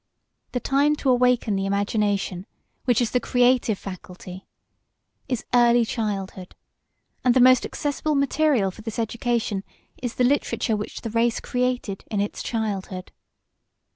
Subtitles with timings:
[0.53, 2.47] The time to awaken the imagination,
[2.85, 4.47] which is the creative faculty,
[5.29, 6.55] is early childhood;
[7.23, 9.63] and the most accessible material for this education
[10.01, 13.11] is the literature which the race created in its childhood.